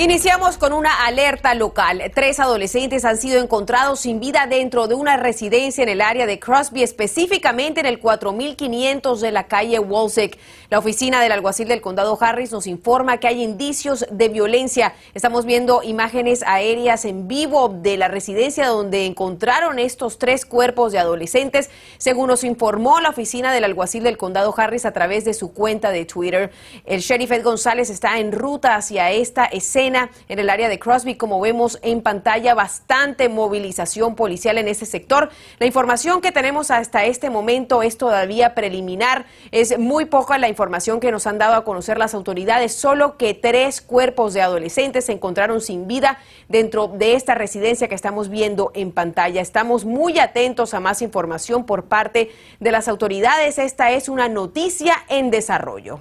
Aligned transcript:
Iniciamos 0.00 0.56
con 0.56 0.72
una 0.72 1.04
alerta 1.04 1.52
local. 1.52 2.10
Tres 2.14 2.40
adolescentes 2.40 3.04
han 3.04 3.18
sido 3.18 3.38
encontrados 3.38 4.00
sin 4.00 4.18
vida 4.18 4.46
dentro 4.48 4.88
de 4.88 4.94
una 4.94 5.18
residencia 5.18 5.82
en 5.82 5.90
el 5.90 6.00
área 6.00 6.24
de 6.24 6.38
Crosby, 6.38 6.82
específicamente 6.82 7.80
en 7.80 7.86
el 7.86 7.98
4500 7.98 9.20
de 9.20 9.30
la 9.30 9.46
calle 9.46 9.78
Walsek. 9.78 10.38
La 10.70 10.78
oficina 10.78 11.20
del 11.20 11.32
alguacil 11.32 11.68
del 11.68 11.82
condado 11.82 12.16
Harris 12.18 12.50
nos 12.50 12.66
informa 12.66 13.18
que 13.18 13.28
hay 13.28 13.42
indicios 13.42 14.06
de 14.10 14.30
violencia. 14.30 14.94
Estamos 15.12 15.44
viendo 15.44 15.82
imágenes 15.82 16.44
aéreas 16.46 17.04
en 17.04 17.28
vivo 17.28 17.68
de 17.68 17.98
la 17.98 18.08
residencia 18.08 18.68
donde 18.68 19.04
encontraron 19.04 19.78
estos 19.78 20.18
tres 20.18 20.46
cuerpos 20.46 20.92
de 20.92 20.98
adolescentes, 20.98 21.68
según 21.98 22.28
nos 22.28 22.42
informó 22.42 23.00
la 23.00 23.10
oficina 23.10 23.52
del 23.52 23.64
alguacil 23.64 24.04
del 24.04 24.16
condado 24.16 24.54
Harris 24.56 24.86
a 24.86 24.92
través 24.92 25.26
de 25.26 25.34
su 25.34 25.52
cuenta 25.52 25.90
de 25.90 26.06
Twitter. 26.06 26.52
El 26.86 27.00
sheriff 27.00 27.32
Ed 27.32 27.44
González 27.44 27.90
está 27.90 28.18
en 28.18 28.32
ruta 28.32 28.76
hacia 28.76 29.10
esta 29.10 29.44
escena 29.44 29.89
en 29.94 30.38
el 30.38 30.50
área 30.50 30.68
de 30.68 30.78
Crosby, 30.78 31.16
como 31.16 31.40
vemos 31.40 31.78
en 31.82 32.02
pantalla, 32.02 32.54
bastante 32.54 33.28
movilización 33.28 34.14
policial 34.14 34.58
en 34.58 34.68
ese 34.68 34.86
sector. 34.86 35.30
La 35.58 35.66
información 35.66 36.20
que 36.20 36.32
tenemos 36.32 36.70
hasta 36.70 37.04
este 37.04 37.30
momento 37.30 37.82
es 37.82 37.98
todavía 37.98 38.54
preliminar. 38.54 39.26
Es 39.50 39.78
muy 39.78 40.04
poca 40.04 40.38
la 40.38 40.48
información 40.48 41.00
que 41.00 41.10
nos 41.10 41.26
han 41.26 41.38
dado 41.38 41.54
a 41.54 41.64
conocer 41.64 41.98
las 41.98 42.14
autoridades, 42.14 42.74
solo 42.74 43.16
que 43.16 43.34
tres 43.34 43.80
cuerpos 43.80 44.34
de 44.34 44.42
adolescentes 44.42 45.06
se 45.06 45.12
encontraron 45.12 45.60
sin 45.60 45.86
vida 45.86 46.18
dentro 46.48 46.88
de 46.88 47.14
esta 47.14 47.34
residencia 47.34 47.88
que 47.88 47.94
estamos 47.94 48.28
viendo 48.28 48.70
en 48.74 48.92
pantalla. 48.92 49.40
Estamos 49.40 49.84
muy 49.84 50.18
atentos 50.18 50.74
a 50.74 50.80
más 50.80 51.02
información 51.02 51.64
por 51.66 51.84
parte 51.84 52.30
de 52.58 52.72
las 52.72 52.88
autoridades. 52.88 53.58
Esta 53.58 53.90
es 53.90 54.08
una 54.08 54.28
noticia 54.28 54.94
en 55.08 55.30
desarrollo. 55.30 56.00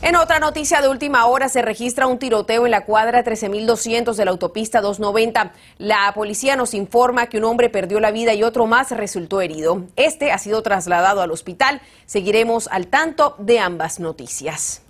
En 0.00 0.14
otra 0.14 0.38
noticia 0.38 0.80
de 0.80 0.88
última 0.88 1.26
hora 1.26 1.48
se 1.48 1.60
registra 1.60 2.06
un 2.06 2.20
tiroteo 2.20 2.66
en 2.66 2.70
la 2.70 2.84
cuadra 2.84 3.24
13200 3.24 4.16
de 4.16 4.24
la 4.24 4.30
autopista 4.30 4.80
290. 4.80 5.52
La 5.78 6.12
policía 6.14 6.54
nos 6.54 6.72
informa 6.72 7.26
que 7.26 7.38
un 7.38 7.44
hombre 7.44 7.68
perdió 7.68 7.98
la 7.98 8.12
vida 8.12 8.32
y 8.32 8.44
otro 8.44 8.66
más 8.66 8.92
resultó 8.92 9.40
herido. 9.40 9.86
Este 9.96 10.30
ha 10.30 10.38
sido 10.38 10.62
trasladado 10.62 11.20
al 11.20 11.32
hospital. 11.32 11.80
Seguiremos 12.06 12.68
al 12.68 12.86
tanto 12.86 13.34
de 13.38 13.58
ambas 13.58 13.98
noticias. 13.98 14.82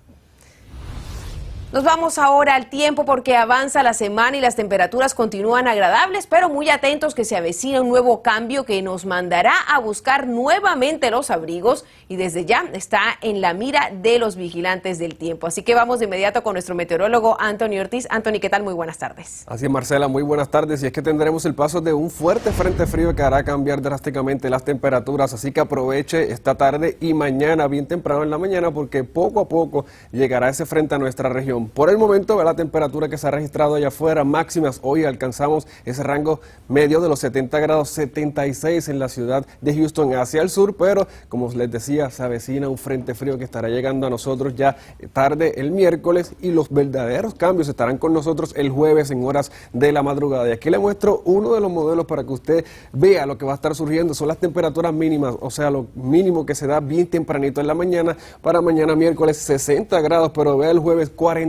Nos 1.71 1.85
vamos 1.85 2.17
ahora 2.17 2.55
al 2.55 2.71
tiempo 2.71 3.05
porque 3.05 3.37
avanza 3.37 3.83
la 3.83 3.93
semana 3.93 4.39
y 4.39 4.41
las 4.41 4.57
temperaturas 4.57 5.13
continúan 5.13 5.69
agradables, 5.69 6.27
pero 6.27 6.49
muy 6.49 6.71
atentos 6.71 7.15
que 7.15 7.27
se 7.27 7.37
avecina 7.37 7.83
un 7.83 7.91
nuevo 7.91 8.23
cambio 8.23 8.65
que 8.65 8.81
nos 8.81 9.05
mandará 9.05 9.53
a 9.69 9.79
buscar 9.79 10.27
nuevamente 10.27 11.11
los 11.11 11.31
abrigos 11.31 11.85
y 12.09 12.17
desde 12.17 12.47
ya 12.47 12.65
está 12.73 13.01
en 13.21 13.43
la 13.43 13.53
mira 13.53 13.91
de 13.93 14.19
los 14.19 14.37
vigilantes 14.37 14.99
del 14.99 15.17
tiempo. 15.17 15.47
Así 15.47 15.63
que 15.63 15.75
vamos 15.75 15.99
de 15.99 16.07
inmediato 16.07 16.43
con 16.43 16.55
nuestro 16.55 16.75
meteorólogo 16.75 17.39
Anthony 17.39 17.79
Ortiz. 17.79 18.07
Anthony, 18.09 18.41
¿qué 18.41 18.49
tal? 18.49 18.63
Muy 18.63 18.73
buenas 18.73 18.97
tardes. 18.97 19.45
Así 19.47 19.67
es, 19.67 19.71
Marcela, 19.71 20.09
muy 20.09 20.23
buenas 20.23 20.49
tardes. 20.49 20.83
Y 20.83 20.87
es 20.87 20.93
que 20.93 21.03
tendremos 21.03 21.45
el 21.45 21.55
paso 21.55 21.83
de 21.83 21.93
un 21.93 22.09
fuerte 22.09 22.51
frente 22.51 22.87
frío 22.87 23.15
que 23.15 23.23
hará 23.23 23.45
cambiar 23.45 23.83
drásticamente 23.83 24.49
las 24.49 24.65
temperaturas, 24.65 25.35
así 25.35 25.53
que 25.53 25.61
aproveche 25.61 26.33
esta 26.33 26.55
tarde 26.55 26.97
y 26.99 27.13
mañana, 27.13 27.69
bien 27.69 27.85
temprano 27.85 28.23
en 28.23 28.31
la 28.31 28.39
mañana, 28.39 28.71
porque 28.71 29.05
poco 29.05 29.41
a 29.41 29.49
poco 29.49 29.85
llegará 30.13 30.49
ese 30.49 30.65
frente 30.65 30.95
a 30.95 30.99
nuestra 30.99 31.29
región. 31.29 31.58
Por 31.67 31.91
el 31.91 31.99
momento, 31.99 32.43
la 32.43 32.55
temperatura 32.55 33.09
que 33.09 33.19
se 33.19 33.27
ha 33.27 33.31
registrado 33.31 33.75
allá 33.75 33.89
afuera, 33.89 34.23
máximas, 34.23 34.79
hoy 34.83 35.05
alcanzamos 35.05 35.67
ese 35.85 36.03
rango 36.03 36.41
medio 36.69 37.01
de 37.01 37.09
los 37.09 37.19
70 37.19 37.59
grados 37.59 37.89
76 37.91 38.89
en 38.89 38.99
la 38.99 39.09
ciudad 39.09 39.45
de 39.61 39.75
Houston 39.75 40.15
hacia 40.15 40.43
el 40.43 40.51
sur, 40.51 40.77
pero 40.77 41.09
como 41.29 41.51
les 41.53 41.71
decía, 41.71 42.11
se 42.11 42.23
avecina 42.23 42.69
un 42.69 42.79
frente 42.79 43.15
frío 43.15 43.39
que 43.39 43.45
estará 43.45 43.69
llegando 43.69 44.07
a 44.07 44.11
nosotros 44.11 44.55
ya 44.55 44.77
tarde 45.13 45.55
el 45.57 45.71
miércoles 45.71 46.35
y 46.41 46.51
los 46.51 46.71
verdaderos 46.71 47.35
cambios 47.35 47.69
estarán 47.69 47.99
con 47.99 48.13
nosotros 48.13 48.53
el 48.57 48.71
jueves 48.71 49.11
en 49.11 49.25
horas 49.25 49.51
de 49.73 49.93
la 49.93 50.03
madrugada. 50.03 50.49
Y 50.49 50.53
aquí 50.53 50.71
le 50.71 50.79
muestro 50.79 51.23
uno 51.25 51.55
de 51.55 51.61
los 51.61 51.71
modelos 51.71 52.07
para 52.07 52.25
que 52.25 52.33
usted 52.33 52.65
vea 52.93 53.27
lo 53.27 53.39
que 53.39 53.45
va 53.45 53.53
a 53.53 53.57
estar 53.57 53.75
surgiendo. 53.75 54.15
Son 54.15 54.29
las 54.29 54.39
temperaturas 54.39 54.93
mínimas, 54.93 55.35
o 55.41 55.51
sea, 55.51 55.71
lo 55.71 55.87
mínimo 55.95 56.47
que 56.47 56.55
se 56.55 56.67
da 56.67 56.81
bien 56.81 57.07
tempranito 57.07 57.61
en 57.61 57.67
la 57.67 57.75
mañana 57.75 58.17
para 58.43 58.61
mañana 58.61 58.95
miércoles 58.95 59.37
60 59.39 60.01
grados, 60.01 60.31
pero 60.35 60.57
vea 60.57 60.71
el 60.71 60.79
jueves 60.79 61.11
40 61.11 61.48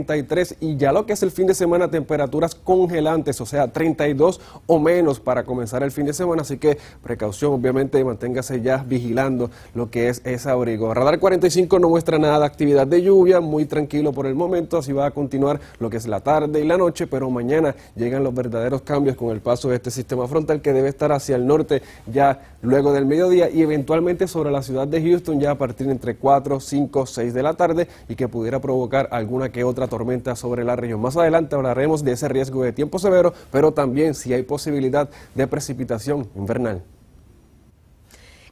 y 0.60 0.76
ya 0.76 0.92
lo 0.92 1.06
que 1.06 1.12
es 1.12 1.22
el 1.22 1.30
fin 1.30 1.46
de 1.46 1.54
semana, 1.54 1.90
temperaturas 1.90 2.54
congelantes, 2.54 3.40
o 3.40 3.46
sea, 3.46 3.68
32 3.68 4.40
o 4.66 4.78
menos 4.78 5.20
para 5.20 5.44
comenzar 5.44 5.82
el 5.82 5.90
fin 5.90 6.06
de 6.06 6.12
semana. 6.12 6.42
Así 6.42 6.58
que 6.58 6.78
precaución, 7.02 7.52
obviamente, 7.52 8.02
manténgase 8.04 8.60
ya 8.60 8.78
vigilando 8.78 9.50
lo 9.74 9.90
que 9.90 10.08
es 10.08 10.22
ese 10.24 10.50
abrigo. 10.50 10.92
Radar 10.94 11.18
45 11.18 11.78
no 11.78 11.88
muestra 11.88 12.18
nada 12.18 12.40
de 12.40 12.46
actividad 12.46 12.86
de 12.86 13.02
lluvia, 13.02 13.40
muy 13.40 13.66
tranquilo 13.66 14.12
por 14.12 14.26
el 14.26 14.34
momento, 14.34 14.78
así 14.78 14.92
va 14.92 15.06
a 15.06 15.10
continuar 15.10 15.60
lo 15.78 15.90
que 15.90 15.96
es 15.96 16.06
la 16.06 16.20
tarde 16.20 16.60
y 16.60 16.64
la 16.66 16.76
noche, 16.76 17.06
pero 17.06 17.30
mañana 17.30 17.74
llegan 17.96 18.24
los 18.24 18.34
verdaderos 18.34 18.82
cambios 18.82 19.16
con 19.16 19.30
el 19.30 19.40
paso 19.40 19.68
de 19.68 19.76
este 19.76 19.90
sistema 19.90 20.26
frontal 20.26 20.60
que 20.60 20.72
debe 20.72 20.88
estar 20.88 21.12
hacia 21.12 21.36
el 21.36 21.46
norte 21.46 21.82
ya 22.12 22.40
luego 22.62 22.92
del 22.92 23.06
mediodía 23.06 23.50
y 23.50 23.62
eventualmente 23.62 24.26
sobre 24.28 24.50
la 24.50 24.62
ciudad 24.62 24.86
de 24.86 25.02
Houston 25.02 25.40
ya 25.40 25.52
a 25.52 25.58
partir 25.58 25.88
entre 25.88 26.16
4, 26.16 26.60
5, 26.60 27.06
6 27.06 27.34
de 27.34 27.42
la 27.42 27.54
tarde 27.54 27.88
y 28.08 28.14
que 28.14 28.28
pudiera 28.28 28.60
provocar 28.60 29.08
alguna 29.10 29.50
que 29.50 29.64
otra 29.64 29.86
tormenta 29.90 30.34
sobre 30.34 30.64
la 30.64 30.76
región. 30.76 31.02
Más 31.02 31.18
adelante 31.18 31.54
hablaremos 31.54 32.02
de 32.02 32.12
ese 32.12 32.28
riesgo 32.28 32.62
de 32.62 32.72
tiempo 32.72 32.98
severo, 32.98 33.34
pero 33.52 33.72
también 33.72 34.14
si 34.14 34.32
hay 34.32 34.42
posibilidad 34.42 35.10
de 35.34 35.46
precipitación 35.46 36.26
invernal. 36.34 36.82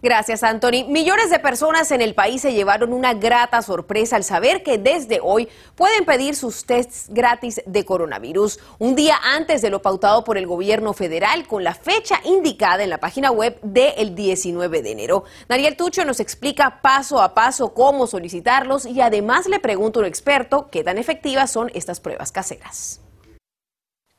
Gracias, 0.01 0.45
Anthony. 0.45 0.85
Millones 0.87 1.29
de 1.29 1.41
personas 1.41 1.91
en 1.91 2.01
el 2.01 2.15
país 2.15 2.43
se 2.43 2.53
llevaron 2.53 2.93
una 2.93 3.15
grata 3.15 3.63
sorpresa 3.63 4.15
al 4.15 4.23
saber 4.23 4.63
que 4.63 4.79
desde 4.79 5.19
hoy 5.21 5.49
pueden 5.75 6.05
pedir 6.05 6.37
sus 6.37 6.65
tests 6.67 7.07
gratis 7.09 7.61
de 7.67 7.85
coronavirus, 7.85 8.61
un 8.79 8.95
día 8.95 9.17
antes 9.23 9.61
de 9.61 9.71
lo 9.71 9.83
pautado 9.83 10.23
por 10.23 10.39
el 10.39 10.47
gobierno 10.47 10.93
federal, 10.93 11.49
con 11.49 11.65
la 11.65 11.75
fecha 11.75 12.21
indicada 12.25 12.85
en 12.85 12.91
la 12.91 12.99
página 12.99 13.33
web 13.33 13.59
del 13.63 14.15
19 14.15 14.83
de 14.83 14.93
enero. 14.93 15.25
Daniel 15.49 15.77
Tucho 15.77 16.05
nos 16.05 16.21
explica 16.21 16.81
paso 16.81 17.21
a 17.21 17.35
paso 17.35 17.75
cómo 17.75 18.07
solicitarlos 18.07 18.87
y 18.87 19.01
además 19.01 19.49
le 19.49 19.59
pregunta 19.59 19.99
a 19.99 20.03
un 20.03 20.07
experto 20.07 20.69
qué 20.71 20.85
tan 20.85 20.99
efectivas 20.99 21.51
son 21.51 21.73
estas 21.75 21.99
pruebas 21.99 22.31
caseras 22.31 23.01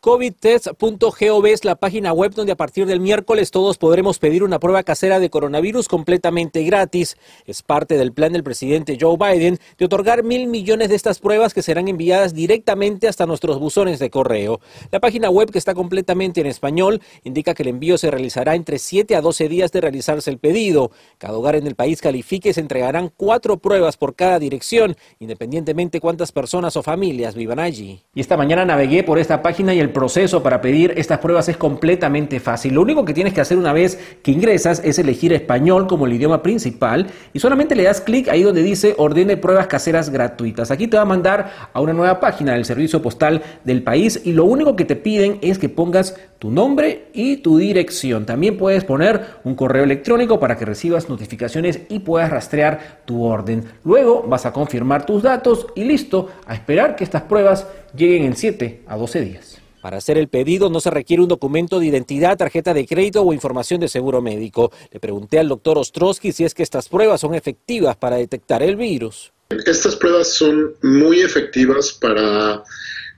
covidtest.gov 0.02 1.46
es 1.48 1.66
la 1.66 1.76
página 1.76 2.14
web 2.14 2.34
donde 2.34 2.54
a 2.54 2.56
partir 2.56 2.86
del 2.86 3.02
miércoles 3.02 3.52
todos 3.52 3.78
podremos 3.78 4.18
pedir 4.18 4.44
una 4.44 4.58
prueba 4.58 4.84
casera 4.84 5.20
de 5.20 5.30
coronavirus 5.30 5.90
completamente 5.90 6.64
gratis. 6.64 7.18
Es 7.46 7.64
parte 7.64 7.98
del 7.98 8.14
plan 8.14 8.32
del 8.32 8.44
presidente 8.44 8.98
Joe 9.00 9.18
Biden 9.18 9.59
de 9.78 9.86
otorgar 9.86 10.24
mil 10.24 10.48
millones 10.48 10.88
de 10.88 10.96
estas 10.96 11.20
pruebas 11.20 11.54
que 11.54 11.62
serán 11.62 11.90
enviadas 11.90 12.34
directamente 12.34 13.09
hasta 13.09 13.26
nuestros 13.26 13.59
buzones 13.59 14.00
de 14.00 14.09
correo. 14.09 14.62
La 14.90 15.02
página 15.02 15.30
web, 15.30 15.52
que 15.52 15.58
está 15.58 15.74
completamente 15.74 16.40
en 16.40 16.48
español, 16.48 17.02
indica 17.26 17.54
que 17.54 17.64
el 17.64 17.70
envío 17.70 17.98
se 17.98 18.09
realizará 18.09 18.56
entre 18.56 18.80
7 18.80 19.18
a 19.18 19.22
12 19.22 19.50
días 19.50 19.74
de 19.74 19.82
realizarse 19.82 20.30
el 20.30 20.38
pedido. 20.38 20.92
Cada 21.18 21.38
hogar 21.38 21.58
en 21.58 21.68
el 21.68 21.76
país 21.76 22.00
califique 22.00 22.54
se 22.54 22.62
entregarán 22.62 23.12
cuatro 23.18 23.58
pruebas 23.58 23.98
por 23.98 24.16
cada 24.16 24.40
dirección, 24.40 24.96
independientemente 25.20 26.00
cuántas 26.00 26.32
personas 26.32 26.78
o 26.78 26.84
familias 26.84 27.36
vivan 27.36 27.59
allí. 27.59 28.02
Y 28.16 28.22
esta 28.22 28.38
mañana 28.38 28.64
navegué 28.64 29.04
por 29.04 29.20
esta 29.20 29.42
página 29.42 29.74
y 29.74 29.80
el 29.82 29.89
proceso 29.90 30.44
para 30.44 30.62
pedir 30.62 30.94
estas 30.98 31.20
pruebas 31.20 31.50
es 31.50 31.58
completamente 31.58 32.40
fácil. 32.40 32.74
Lo 32.74 32.82
único 32.82 33.06
que 33.06 33.14
tienes 33.14 33.34
que 33.34 33.42
hacer 33.42 33.58
una 33.58 33.74
vez 33.74 34.00
que 34.24 34.32
ingresas 34.32 34.82
es 34.84 35.00
elegir 35.00 35.34
español 35.34 35.88
como 35.88 36.06
el 36.06 36.14
idioma 36.14 36.42
principal 36.42 37.08
y 37.34 37.40
solamente 37.40 37.76
le 37.76 37.84
das 37.84 38.02
clic 38.02 38.28
ahí 38.30 38.44
donde 38.44 38.64
dice 38.64 38.96
ordene 38.98 39.38
pruebas 39.38 39.68
caseras 39.68 40.10
gratuitas. 40.10 40.72
Aquí 40.72 40.88
te 40.88 40.98
va 40.98 41.04
a 41.04 41.06
mandar 41.06 41.52
a 41.74 41.82
una 41.82 41.94
nueva 41.94 42.20
página 42.20 42.54
del 42.54 42.66
servicio 42.66 43.02
postal 43.02 43.42
del 43.64 43.84
país 43.84 44.22
y 44.24 44.34
lo 44.34 44.46
único 44.46 44.76
que 44.76 44.86
te 44.86 44.96
piden 44.96 45.40
es 45.42 45.60
que 45.60 45.70
pongas 45.70 46.16
tu 46.40 46.50
nombre 46.50 47.08
y 47.14 47.38
tu 47.38 47.58
dirección. 47.58 48.26
También 48.26 48.58
puedes 48.58 48.85
poner 48.85 49.22
un 49.44 49.56
correo 49.56 49.84
electrónico 49.84 50.40
para 50.40 50.58
que 50.58 50.66
recibas 50.66 51.09
notificaciones 51.09 51.82
y 51.90 52.00
puedas 52.00 52.30
rastrear 52.30 53.02
tu 53.06 53.24
orden. 53.24 53.66
Luego 53.84 54.24
vas 54.28 54.46
a 54.46 54.53
confirmar 54.53 55.06
tus 55.06 55.22
datos 55.22 55.68
y 55.76 55.84
listo, 55.84 56.30
a 56.46 56.53
esperar 56.53 56.96
que 56.96 57.03
estas 57.03 57.24
pruebas 57.24 57.68
lleguen 57.96 58.24
en 58.24 58.35
7 58.35 58.84
a 58.88 58.96
12 58.96 59.22
días. 59.22 59.59
Para 59.81 59.97
hacer 59.97 60.17
el 60.17 60.28
pedido 60.28 60.70
no 60.70 60.81
se 60.81 60.90
requiere 60.90 61.23
un 61.23 61.29
documento 61.29 61.79
de 61.79 61.85
identidad, 61.85 62.37
tarjeta 62.37 62.73
de 62.73 62.85
crédito 62.85 63.22
o 63.22 63.34
información 63.34 63.79
de 63.79 63.87
seguro 63.87 64.22
médico. 64.22 64.72
Le 64.91 64.99
pregunté 64.99 65.40
al 65.40 65.47
doctor 65.47 65.78
Ostrowski 65.78 66.34
si 66.34 66.43
es 66.43 66.53
que 66.53 66.64
estas 66.64 66.90
pruebas 66.90 67.22
son 67.22 67.34
efectivas 67.34 67.96
para 67.96 68.17
detectar 68.17 68.61
el 68.61 68.76
virus. 68.76 69.31
Estas 69.66 69.96
pruebas 69.96 70.28
son 70.34 70.73
muy 70.84 71.22
efectivas 71.22 71.93
para 71.93 72.61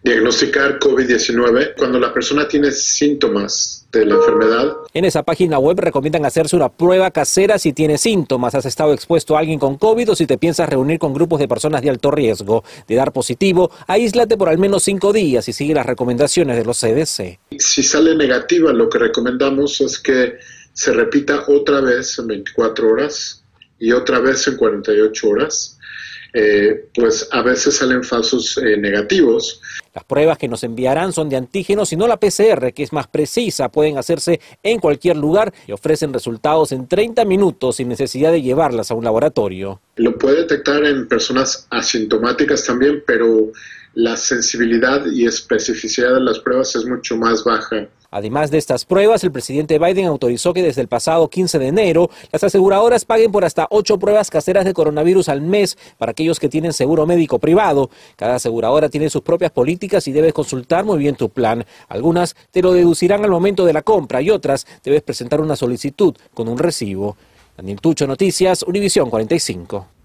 diagnosticar 0.04 0.80
COVID-19 0.80 1.76
cuando 1.78 2.00
la 2.00 2.14
persona 2.14 2.48
tiene 2.48 2.72
síntomas 2.72 3.88
de 3.92 4.06
la 4.06 4.16
enfermedad. 4.16 4.78
En 4.94 5.06
esa 5.06 5.22
página 5.24 5.60
web 5.60 5.80
recomiendan 5.80 6.26
hacerse 6.26 6.56
una 6.56 6.70
prueba 6.70 7.12
casera 7.12 7.60
si 7.60 7.74
tienes 7.74 8.02
síntomas, 8.02 8.56
has 8.56 8.66
estado 8.66 8.94
expuesto 8.94 9.36
a 9.36 9.40
alguien 9.40 9.60
con 9.60 9.78
COVID 9.78 10.12
o 10.12 10.16
si 10.16 10.26
te 10.26 10.38
piensas 10.38 10.70
reunir 10.70 10.98
con 10.98 11.14
grupos 11.14 11.40
de 11.40 11.48
personas 11.48 11.82
de 11.82 11.90
alto 11.90 12.10
riesgo. 12.10 12.64
De 12.88 12.96
dar 12.96 13.12
positivo, 13.12 13.70
aíslate 13.88 14.38
por 14.38 14.50
al 14.50 14.58
menos 14.58 14.84
cinco 14.84 15.14
días 15.14 15.48
y 15.48 15.54
sigue 15.54 15.74
las 15.74 15.86
recomendaciones 15.86 16.58
de 16.58 16.66
los 16.66 16.80
CDC. 16.80 17.40
Si 17.60 17.84
sale 17.84 18.16
negativa, 18.16 18.74
lo 18.74 18.90
que 18.90 18.98
recomendamos 18.98 19.82
es 19.82 20.00
que 20.00 20.38
se 20.74 20.94
repita 20.94 21.46
otra 21.48 21.82
vez 21.82 22.18
en 22.18 22.28
24 22.28 22.90
horas 22.90 23.44
y 23.78 23.92
otra 23.92 24.20
vez 24.20 24.48
en 24.48 24.58
48 24.58 25.30
horas 25.30 25.78
eh, 26.34 26.90
pues 26.94 27.28
a 27.32 27.42
veces 27.42 27.78
salen 27.78 28.04
falsos 28.04 28.58
eh, 28.58 28.78
negativos. 28.78 29.62
Las 29.94 30.06
pruebas 30.06 30.38
que 30.38 30.48
nos 30.48 30.64
enviarán 30.64 31.12
son 31.12 31.28
de 31.28 31.36
antígenos 31.36 31.92
y 31.92 31.98
no 31.98 32.08
la 32.08 32.18
PCR, 32.18 32.72
que 32.74 32.84
es 32.84 32.94
más 32.94 33.08
precisa. 33.08 33.70
Pueden 33.70 33.98
hacerse 33.98 34.40
en 34.64 34.80
cualquier 34.80 35.18
lugar 35.18 35.54
y 35.68 35.74
ofrecen 35.74 36.14
resultados 36.14 36.72
en 36.72 36.88
30 36.88 37.26
minutos 37.26 37.76
sin 37.76 37.90
necesidad 37.90 38.32
de 38.32 38.42
llevarlas 38.42 38.92
a 38.92 38.96
un 38.96 39.04
laboratorio. 39.04 39.82
Lo 39.98 40.18
puede 40.18 40.38
detectar 40.38 40.86
en 40.86 41.08
personas 41.08 41.68
asintomáticas 41.70 42.66
también, 42.66 43.04
pero 43.06 43.52
la 43.94 44.16
sensibilidad 44.16 45.06
y 45.12 45.26
especificidad 45.26 46.14
de 46.14 46.22
las 46.22 46.40
pruebas 46.40 46.76
es 46.76 46.86
mucho 46.86 47.18
más 47.18 47.44
baja. 47.44 47.88
Además 48.12 48.52
de 48.52 48.58
estas 48.58 48.84
pruebas, 48.84 49.24
el 49.24 49.32
presidente 49.32 49.80
Biden 49.80 50.06
autorizó 50.06 50.54
que 50.54 50.62
desde 50.62 50.82
el 50.82 50.90
pasado 50.90 51.30
15 51.30 51.60
de 51.60 51.68
enero 51.68 52.10
las 52.32 52.44
aseguradoras 52.44 53.06
paguen 53.06 53.32
por 53.32 53.46
hasta 53.46 53.68
ocho 53.70 53.98
pruebas 53.98 54.30
caseras 54.30 54.66
de 54.66 54.74
coronavirus 54.74 55.30
al 55.30 55.42
mes 55.42 55.78
para 55.98 56.12
aquellos 56.12 56.38
que 56.38 56.50
tienen 56.50 56.74
seguro 56.74 57.08
médico 57.08 57.40
privado. 57.40 57.90
Cada 58.18 58.36
aseguradora 58.36 58.90
tiene 58.90 59.10
sus 59.10 59.22
propias 59.22 59.52
políticas 59.52 60.08
y 60.10 60.12
debes 60.12 60.34
consultar 60.34 60.84
muy 60.84 61.00
bien 61.00 61.16
tu 61.16 61.30
plan. 61.30 61.66
Algunas 61.88 62.36
te 62.52 62.62
lo 62.62 62.74
deducirán 62.74 63.24
al 63.24 63.32
momento 63.32 63.66
de 63.66 63.74
la 63.74 63.82
compra 63.82 64.22
y 64.22 64.30
otras 64.30 64.68
debes 64.84 65.02
presentar 65.04 65.40
una 65.40 65.56
solicitud 65.56 66.14
con 66.34 66.50
un 66.50 66.58
recibo. 66.58 67.16
Daniel 67.56 67.80
Tucho, 67.80 68.08
Noticias, 68.08 68.64
Univisión 68.64 69.10
45. 69.10 70.01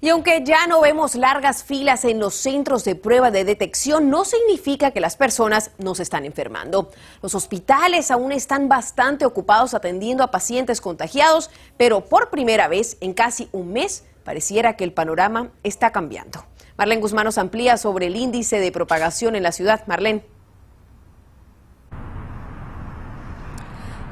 Y 0.00 0.10
aunque 0.10 0.42
ya 0.44 0.66
no 0.66 0.80
vemos 0.80 1.16
largas 1.16 1.64
filas 1.64 2.04
en 2.04 2.20
los 2.20 2.34
centros 2.34 2.84
de 2.84 2.94
prueba 2.94 3.30
de 3.30 3.44
detección, 3.44 4.10
no 4.10 4.24
significa 4.24 4.92
que 4.92 5.00
las 5.00 5.16
personas 5.16 5.72
no 5.78 5.94
se 5.94 6.04
están 6.04 6.24
enfermando. 6.24 6.90
Los 7.20 7.34
hospitales 7.34 8.10
aún 8.10 8.30
están 8.30 8.68
bastante 8.68 9.26
ocupados 9.26 9.74
atendiendo 9.74 10.22
a 10.22 10.30
pacientes 10.30 10.80
contagiados, 10.80 11.50
pero 11.76 12.04
por 12.04 12.30
primera 12.30 12.68
vez 12.68 12.96
en 13.00 13.12
casi 13.12 13.48
un 13.50 13.72
mes 13.72 14.04
pareciera 14.22 14.76
que 14.76 14.84
el 14.84 14.92
panorama 14.92 15.50
está 15.64 15.90
cambiando. 15.90 16.44
Marlene 16.76 17.00
Guzmán 17.00 17.24
nos 17.24 17.38
amplía 17.38 17.76
sobre 17.76 18.06
el 18.06 18.14
índice 18.14 18.60
de 18.60 18.70
propagación 18.70 19.34
en 19.34 19.42
la 19.42 19.50
ciudad. 19.50 19.84
Marlene. 19.88 20.37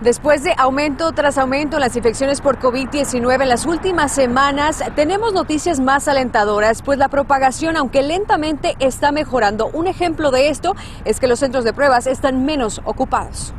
Después 0.01 0.45
de 0.45 0.53
aumento 0.59 1.13
tras 1.13 1.39
aumento 1.39 1.77
en 1.77 1.81
las 1.81 1.97
infecciones 1.97 2.43
por 2.43 2.59
COVID-19 2.59 3.43
en 3.43 3.49
las 3.49 3.65
últimas 3.65 4.13
semanas, 4.13 4.85
tenemos 4.95 5.33
noticias 5.33 5.81
más 5.81 6.07
alentadoras, 6.07 6.83
pues 6.83 6.99
la 6.99 7.09
propagación, 7.09 7.79
aunque 7.79 8.03
lentamente, 8.03 8.77
está 8.79 9.11
mejorando. 9.11 9.69
Un 9.73 9.87
ejemplo 9.87 10.31
de 10.31 10.51
esto 10.51 10.75
es 11.07 11.19
que 11.19 11.27
los 11.27 11.39
centros 11.39 11.65
de 11.65 11.73
pruebas 11.73 12.07
están 12.07 12.45
menos 12.45 12.83
ocupados. 12.85 13.55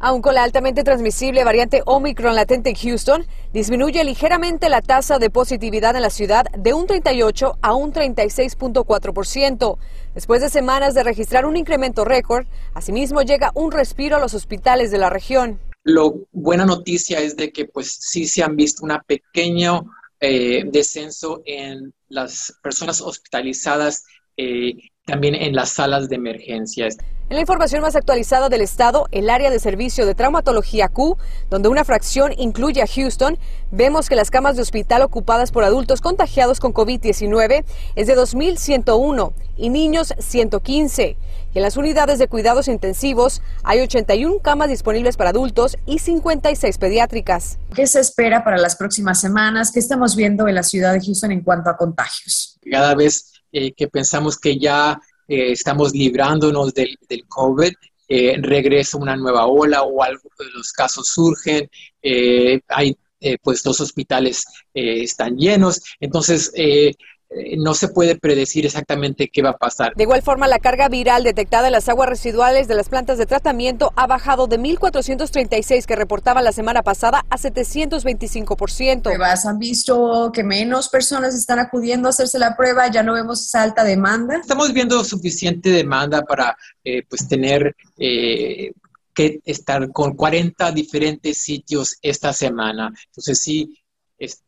Aun 0.00 0.22
con 0.22 0.34
la 0.34 0.42
altamente 0.42 0.82
transmisible 0.82 1.44
variante 1.44 1.82
Omicron 1.86 2.34
latente 2.34 2.70
en 2.70 2.76
Houston, 2.76 3.26
disminuye 3.52 4.02
ligeramente 4.04 4.68
la 4.68 4.82
tasa 4.82 5.18
de 5.18 5.30
positividad 5.30 5.94
en 5.96 6.02
la 6.02 6.10
ciudad 6.10 6.46
de 6.58 6.74
un 6.74 6.86
38 6.86 7.58
a 7.62 7.74
un 7.74 7.92
36.4%. 7.92 9.78
Después 10.14 10.42
de 10.42 10.50
semanas 10.50 10.94
de 10.94 11.04
registrar 11.04 11.46
un 11.46 11.56
incremento 11.56 12.04
récord, 12.04 12.46
asimismo 12.74 13.22
llega 13.22 13.52
un 13.54 13.70
respiro 13.70 14.16
a 14.16 14.20
los 14.20 14.34
hospitales 14.34 14.90
de 14.90 14.98
la 14.98 15.10
región. 15.10 15.60
La 15.84 16.10
buena 16.32 16.64
noticia 16.64 17.20
es 17.20 17.36
de 17.36 17.52
que 17.52 17.66
pues 17.66 17.96
sí 18.00 18.26
se 18.26 18.42
han 18.42 18.56
visto 18.56 18.84
un 18.84 18.92
pequeño 19.06 19.86
eh, 20.20 20.64
descenso 20.66 21.42
en 21.44 21.92
las 22.08 22.54
personas 22.62 23.00
hospitalizadas 23.00 24.04
eh, 24.36 24.74
también 25.06 25.34
en 25.34 25.54
las 25.54 25.70
salas 25.70 26.08
de 26.08 26.16
emergencias. 26.16 26.96
En 27.30 27.36
la 27.36 27.40
información 27.40 27.80
más 27.80 27.96
actualizada 27.96 28.50
del 28.50 28.60
estado, 28.60 29.06
el 29.10 29.30
área 29.30 29.50
de 29.50 29.58
servicio 29.58 30.04
de 30.04 30.14
traumatología 30.14 30.88
Q, 30.88 31.16
donde 31.48 31.70
una 31.70 31.84
fracción 31.84 32.32
incluye 32.36 32.82
a 32.82 32.86
Houston, 32.86 33.38
vemos 33.70 34.10
que 34.10 34.14
las 34.14 34.30
camas 34.30 34.56
de 34.56 34.62
hospital 34.62 35.00
ocupadas 35.00 35.50
por 35.50 35.64
adultos 35.64 36.02
contagiados 36.02 36.60
con 36.60 36.74
COVID-19 36.74 37.64
es 37.96 38.06
de 38.06 38.16
2.101 38.16 39.32
y 39.56 39.70
niños 39.70 40.12
115. 40.18 41.16
Y 41.54 41.58
en 41.58 41.62
las 41.62 41.78
unidades 41.78 42.18
de 42.18 42.28
cuidados 42.28 42.68
intensivos 42.68 43.40
hay 43.62 43.80
81 43.80 44.40
camas 44.40 44.68
disponibles 44.68 45.16
para 45.16 45.30
adultos 45.30 45.78
y 45.86 46.00
56 46.00 46.76
pediátricas. 46.76 47.58
¿Qué 47.74 47.86
se 47.86 48.00
espera 48.00 48.44
para 48.44 48.58
las 48.58 48.76
próximas 48.76 49.20
semanas? 49.20 49.72
¿Qué 49.72 49.80
estamos 49.80 50.14
viendo 50.14 50.46
en 50.46 50.56
la 50.56 50.62
ciudad 50.62 50.92
de 50.92 51.00
Houston 51.00 51.32
en 51.32 51.42
cuanto 51.42 51.70
a 51.70 51.76
contagios? 51.76 52.58
Cada 52.70 52.94
vez 52.94 53.33
eh, 53.54 53.72
que 53.72 53.86
pensamos 53.86 54.36
que 54.36 54.58
ya 54.58 55.00
eh, 55.28 55.52
estamos 55.52 55.92
librándonos 55.92 56.74
del, 56.74 56.98
del 57.08 57.24
COVID, 57.28 57.72
eh, 58.08 58.36
regresa 58.40 58.98
una 58.98 59.16
nueva 59.16 59.46
ola 59.46 59.84
o 59.84 60.02
algo 60.02 60.28
los 60.52 60.72
casos 60.72 61.08
surgen, 61.08 61.70
hay 62.68 62.96
pues 63.42 63.64
los 63.64 63.80
hospitales 63.80 64.44
están 64.74 65.38
llenos, 65.38 65.80
entonces 65.98 66.52
eh, 66.56 66.92
no 67.58 67.74
se 67.74 67.88
puede 67.88 68.16
predecir 68.16 68.64
exactamente 68.64 69.28
qué 69.32 69.42
va 69.42 69.50
a 69.50 69.56
pasar. 69.56 69.94
De 69.96 70.04
igual 70.04 70.22
forma, 70.22 70.46
la 70.46 70.58
carga 70.58 70.88
viral 70.88 71.24
detectada 71.24 71.66
en 71.66 71.72
las 71.72 71.88
aguas 71.88 72.08
residuales 72.08 72.68
de 72.68 72.74
las 72.74 72.88
plantas 72.88 73.18
de 73.18 73.26
tratamiento 73.26 73.92
ha 73.96 74.06
bajado 74.06 74.46
de 74.46 74.58
1.436 74.58 75.84
que 75.84 75.96
reportaba 75.96 76.42
la 76.42 76.52
semana 76.52 76.82
pasada 76.82 77.24
a 77.30 77.36
725%. 77.36 79.44
¿Han 79.44 79.58
visto 79.58 80.30
que 80.32 80.44
menos 80.44 80.88
personas 80.88 81.34
están 81.34 81.58
acudiendo 81.58 82.08
a 82.08 82.10
hacerse 82.10 82.38
la 82.38 82.56
prueba? 82.56 82.88
¿Ya 82.88 83.02
no 83.02 83.14
vemos 83.14 83.44
esa 83.44 83.62
alta 83.62 83.84
demanda? 83.84 84.36
Estamos 84.36 84.72
viendo 84.72 85.02
suficiente 85.04 85.70
demanda 85.70 86.22
para 86.22 86.56
eh, 86.84 87.02
pues 87.08 87.28
tener... 87.28 87.74
Eh, 87.98 88.72
que 89.14 89.38
estar 89.44 89.92
con 89.92 90.16
40 90.16 90.72
diferentes 90.72 91.38
sitios 91.38 91.98
esta 92.02 92.32
semana. 92.32 92.92
Entonces 93.06 93.40
sí, 93.40 93.72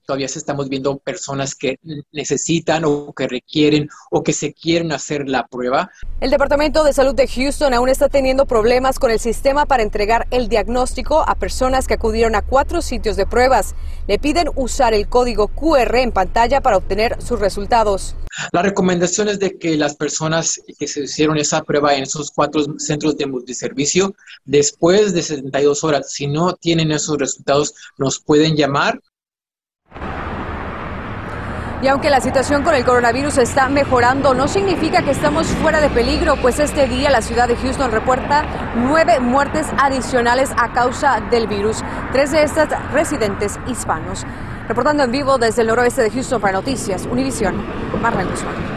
todavía 0.05 0.26
estamos 0.26 0.69
viendo 0.69 0.99
personas 0.99 1.55
que 1.55 1.78
necesitan 2.12 2.84
o 2.84 3.12
que 3.12 3.28
requieren 3.28 3.88
o 4.11 4.23
que 4.23 4.32
se 4.32 4.52
quieren 4.52 4.93
hacer 4.93 5.28
la 5.28 5.46
prueba. 5.46 5.90
El 6.20 6.31
Departamento 6.31 6.84
de 6.84 6.93
Salud 6.93 7.14
de 7.14 7.26
Houston 7.26 7.75
aún 7.75 7.88
está 7.88 8.08
teniendo 8.08 8.46
problemas 8.46 8.99
con 8.99 9.11
el 9.11 9.19
sistema 9.19 9.67
para 9.67 9.82
entregar 9.82 10.26
el 10.31 10.49
diagnóstico 10.49 11.25
a 11.26 11.34
personas 11.34 11.87
que 11.87 11.94
acudieron 11.94 12.34
a 12.34 12.43
cuatro 12.43 12.82
sitios 12.82 13.17
de 13.17 13.26
pruebas. 13.26 13.75
Le 14.06 14.19
piden 14.19 14.49
usar 14.55 14.94
el 14.94 15.08
código 15.08 15.49
QR 15.49 15.96
en 15.96 16.12
pantalla 16.12 16.61
para 16.61 16.76
obtener 16.76 17.20
sus 17.22 17.40
resultados. 17.40 18.14
La 18.52 18.62
recomendación 18.62 19.29
es 19.29 19.38
de 19.38 19.58
que 19.58 19.76
las 19.76 19.96
personas 19.96 20.61
que 20.79 20.87
se 20.87 21.00
hicieron 21.05 21.38
esa 21.38 21.62
prueba 21.62 21.94
en 21.94 22.02
esos 22.02 22.31
cuatro 22.31 22.62
centros 22.79 23.17
de 23.17 23.26
multiservicio, 23.26 24.14
después 24.44 25.15
de 25.15 25.22
72 25.22 25.84
horas, 25.84 26.12
si 26.12 26.27
no 26.27 26.55
tienen 26.55 26.93
esos 26.93 27.19
resultados, 27.19 27.74
nos 27.96 28.20
pueden 28.20 28.56
llamar 28.56 29.01
y 31.86 31.88
aunque 31.88 32.10
la 32.10 32.20
situación 32.20 32.64
con 32.64 32.74
el 32.74 32.84
coronavirus 32.84 33.38
está 33.38 33.69
mejorando, 33.69 34.34
no 34.34 34.48
significa 34.48 35.02
que 35.02 35.12
estamos 35.12 35.46
fuera 35.46 35.81
de 35.81 35.88
peligro, 35.88 36.34
pues 36.43 36.58
este 36.58 36.88
día 36.88 37.10
la 37.10 37.22
ciudad 37.22 37.46
de 37.46 37.55
Houston 37.55 37.93
reporta 37.93 38.44
nueve 38.74 39.20
muertes 39.20 39.69
adicionales 39.78 40.50
a 40.56 40.72
causa 40.72 41.20
del 41.31 41.46
virus, 41.46 41.84
tres 42.10 42.32
de 42.32 42.43
estas 42.43 42.70
residentes 42.90 43.60
hispanos. 43.69 44.26
Reportando 44.66 45.05
en 45.05 45.12
vivo 45.12 45.38
desde 45.38 45.62
el 45.62 45.69
noroeste 45.69 46.02
de 46.02 46.10
Houston 46.10 46.40
para 46.40 46.55
Noticias, 46.55 47.06
Univisión, 47.08 47.55
Marlene 48.02 48.32
Guzmán. 48.32 48.76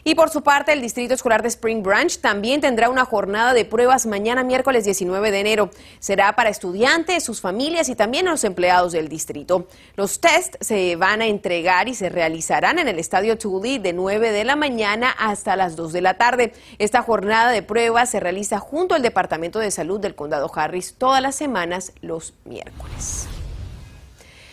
Y 0.04 0.16
por 0.16 0.30
su 0.30 0.42
parte, 0.42 0.72
el 0.72 0.80
Distrito 0.80 1.14
Escolar 1.14 1.42
de 1.42 1.48
Spring 1.48 1.82
Branch 1.82 2.18
también 2.18 2.60
tendrá 2.60 2.88
una 2.88 3.04
jornada 3.04 3.54
de 3.54 3.64
pruebas 3.64 4.06
mañana 4.06 4.42
miércoles 4.42 4.84
19 4.84 5.30
de 5.30 5.40
enero. 5.40 5.70
Será 6.00 6.34
para 6.34 6.50
estudiantes, 6.50 7.22
sus 7.22 7.40
familias 7.40 7.88
y 7.88 7.94
también 7.94 8.26
los 8.26 8.42
empleados 8.42 8.92
del 8.92 9.08
distrito. 9.08 9.68
Los 9.94 10.20
tests 10.20 10.58
se 10.60 10.96
van 10.96 11.22
a 11.22 11.26
entregar 11.26 11.88
y 11.88 11.94
se 11.94 12.08
realizarán 12.08 12.80
en 12.80 12.88
el 12.88 12.98
Estadio 12.98 13.38
Tully 13.38 13.78
de 13.78 13.92
9 13.92 14.32
de 14.32 14.44
la 14.44 14.56
mañana 14.56 15.10
hasta 15.10 15.54
las 15.54 15.76
2 15.76 15.92
de 15.92 16.00
la 16.00 16.14
tarde. 16.14 16.52
Esta 16.78 17.02
jornada 17.02 17.52
de 17.52 17.62
pruebas 17.62 18.10
se 18.10 18.18
realiza 18.18 18.58
junto 18.58 18.96
al 18.96 19.02
Departamento 19.02 19.60
de 19.60 19.70
Salud 19.70 20.00
del 20.00 20.16
Condado 20.16 20.50
Harris 20.52 20.94
todas 20.98 21.22
las 21.22 21.36
semanas 21.36 21.92
los 22.00 22.34
miércoles. 22.44 23.28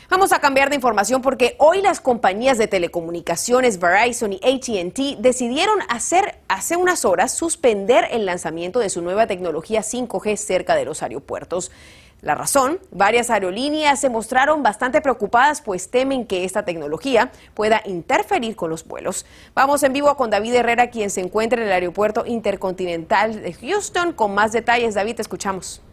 Vamos 0.10 0.34
a 0.34 0.40
cambiar 0.40 0.70
de 0.70 0.76
información 0.76 1.22
porque 1.22 1.56
hoy 1.60 1.84
las 1.84 2.02
compañías 2.02 2.58
de 2.58 2.68
telecomunicaciones 2.68 3.80
Verizon 3.80 4.34
y 4.34 4.38
ATT 4.38 5.20
decidieron 5.20 5.78
hacer 5.88 6.40
hace 6.48 6.78
unas 6.78 7.06
horas 7.06 7.32
suspender 7.32 8.08
el 8.10 8.26
lanzamiento 8.26 8.80
de 8.80 8.90
su 8.90 9.04
nueva 9.04 9.28
tecnología 9.28 9.82
5G 9.82 10.36
cerca 10.36 10.74
de 10.74 10.86
los 10.86 11.04
aeropuertos. 11.04 11.72
La 12.22 12.34
razón, 12.34 12.80
varias 12.90 13.30
aerolíneas 13.30 14.02
se 14.02 14.10
mostraron 14.10 14.64
bastante 14.64 15.00
preocupadas 15.00 15.62
pues 15.62 15.92
temen 15.92 16.26
que 16.26 16.44
esta 16.44 16.66
tecnología 16.66 17.32
pueda 17.54 17.84
interferir 17.86 18.56
con 18.56 18.72
los 18.72 18.88
vuelos. 18.88 19.28
Vamos 19.54 19.84
en 19.84 19.94
vivo 19.94 20.16
con 20.16 20.32
David 20.32 20.56
Herrera, 20.56 20.90
quien 20.90 21.12
se 21.12 21.22
encuentra 21.22 21.62
en 21.62 21.68
el 21.68 21.74
aeropuerto 21.74 22.26
intercontinental 22.26 23.44
de 23.44 23.54
Houston. 23.54 24.14
Con 24.14 24.34
más 24.34 24.54
detalles, 24.54 24.96
David, 24.96 25.18
te 25.18 25.22
escuchamos. 25.22 25.84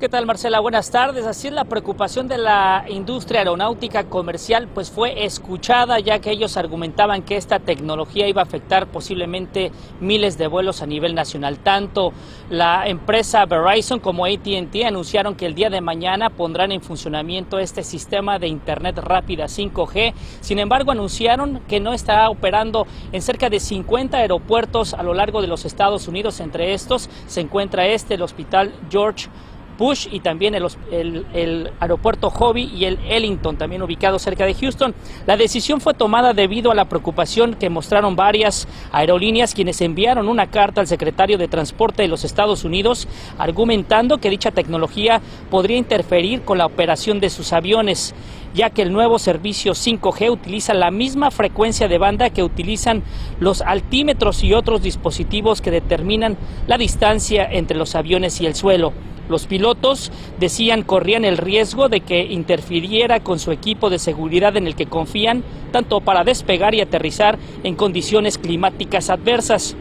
¿Qué 0.00 0.08
tal 0.08 0.26
Marcela? 0.26 0.58
Buenas 0.58 0.90
tardes. 0.90 1.24
Así 1.24 1.46
es 1.46 1.54
la 1.54 1.66
preocupación 1.66 2.26
de 2.26 2.36
la 2.36 2.84
industria 2.88 3.38
aeronáutica 3.38 4.02
comercial, 4.02 4.66
pues 4.66 4.90
fue 4.90 5.24
escuchada 5.24 6.00
ya 6.00 6.18
que 6.18 6.32
ellos 6.32 6.56
argumentaban 6.56 7.22
que 7.22 7.36
esta 7.36 7.60
tecnología 7.60 8.26
iba 8.26 8.42
a 8.42 8.44
afectar 8.44 8.88
posiblemente 8.88 9.70
miles 10.00 10.36
de 10.36 10.48
vuelos 10.48 10.82
a 10.82 10.86
nivel 10.86 11.14
nacional. 11.14 11.58
Tanto 11.60 12.12
la 12.50 12.88
empresa 12.88 13.46
Verizon 13.46 14.00
como 14.00 14.26
ATT 14.26 14.84
anunciaron 14.84 15.36
que 15.36 15.46
el 15.46 15.54
día 15.54 15.70
de 15.70 15.80
mañana 15.80 16.28
pondrán 16.28 16.72
en 16.72 16.82
funcionamiento 16.82 17.60
este 17.60 17.84
sistema 17.84 18.40
de 18.40 18.48
Internet 18.48 18.98
rápida 18.98 19.44
5G. 19.44 20.12
Sin 20.40 20.58
embargo, 20.58 20.90
anunciaron 20.90 21.60
que 21.68 21.78
no 21.78 21.92
estará 21.92 22.30
operando 22.30 22.88
en 23.12 23.22
cerca 23.22 23.48
de 23.48 23.60
50 23.60 24.16
aeropuertos 24.16 24.92
a 24.92 25.04
lo 25.04 25.14
largo 25.14 25.40
de 25.40 25.46
los 25.46 25.64
Estados 25.64 26.08
Unidos. 26.08 26.40
Entre 26.40 26.74
estos 26.74 27.08
se 27.28 27.40
encuentra 27.40 27.86
este, 27.86 28.14
el 28.14 28.22
Hospital 28.22 28.74
George 28.90 29.28
Bush 29.78 30.08
y 30.10 30.20
también 30.20 30.54
el, 30.54 31.72
aeropuerto 31.80 32.30
Hobby 32.30 32.64
y 32.64 32.84
el 32.84 32.98
Ellington, 33.08 33.56
también 33.56 33.82
ubicado 33.82 34.18
cerca 34.18 34.46
de 34.46 34.54
Houston. 34.54 34.94
La 35.26 35.36
decisión 35.36 35.80
fue 35.80 35.94
tomada 35.94 36.32
debido 36.32 36.70
a 36.70 36.74
la 36.74 36.86
preocupación 36.86 37.54
que 37.54 37.70
mostraron 37.70 38.16
varias 38.16 38.68
aerolíneas 38.92 39.54
quienes 39.54 39.80
enviaron 39.80 40.28
una 40.28 40.50
carta 40.50 40.80
al 40.80 40.86
secretario 40.86 41.38
de 41.38 41.48
Transporte 41.48 42.02
de 42.02 42.08
los 42.08 42.24
Estados 42.24 42.64
Unidos 42.64 43.08
argumentando 43.38 44.18
que 44.18 44.30
dicha 44.30 44.50
tecnología 44.50 45.20
podría 45.50 45.76
interferir 45.76 46.42
con 46.42 46.58
la 46.58 46.66
operación 46.66 47.20
de 47.20 47.30
sus 47.30 47.52
aviones 47.52 48.14
ya 48.54 48.70
que 48.70 48.82
el 48.82 48.92
nuevo 48.92 49.18
servicio 49.18 49.72
5G 49.72 50.30
utiliza 50.30 50.74
la 50.74 50.90
misma 50.90 51.30
frecuencia 51.30 51.88
de 51.88 51.98
banda 51.98 52.30
que 52.30 52.44
utilizan 52.44 53.02
los 53.40 53.60
altímetros 53.60 54.44
y 54.44 54.54
otros 54.54 54.80
dispositivos 54.80 55.60
que 55.60 55.72
determinan 55.72 56.36
la 56.68 56.78
distancia 56.78 57.44
entre 57.44 57.76
los 57.76 57.96
aviones 57.96 58.40
y 58.40 58.46
el 58.46 58.54
suelo. 58.54 58.92
Los 59.28 59.46
pilotos 59.46 60.12
decían 60.38 60.82
corrían 60.82 61.24
el 61.24 61.38
riesgo 61.38 61.88
de 61.88 62.00
que 62.00 62.24
interfiriera 62.24 63.20
con 63.20 63.38
su 63.38 63.52
equipo 63.52 63.90
de 63.90 63.98
seguridad 63.98 64.56
en 64.56 64.66
el 64.66 64.74
que 64.74 64.86
confían, 64.86 65.42
tanto 65.72 66.00
para 66.00 66.24
despegar 66.24 66.74
y 66.74 66.80
aterrizar 66.80 67.38
en 67.62 67.74
condiciones 67.74 68.38
climáticas 68.38 69.10
adversas. 69.10 69.76